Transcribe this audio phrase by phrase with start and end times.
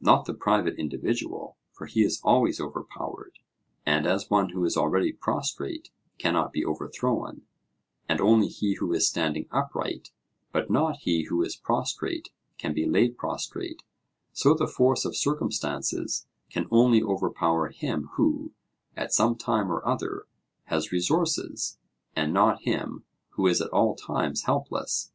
[0.00, 3.38] not the private individual, for he is always overpowered;
[3.86, 7.42] and as one who is already prostrate cannot be overthrown,
[8.08, 10.10] and only he who is standing upright
[10.50, 13.84] but not he who is prostrate can be laid prostrate,
[14.32, 18.52] so the force of circumstances can only overpower him who,
[18.96, 20.24] at some time or other,
[20.64, 21.78] has resources,
[22.16, 25.12] and not him who is at all times helpless.